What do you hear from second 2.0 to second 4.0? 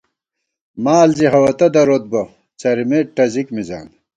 بہ، څرِمېت ٹزِک مِزان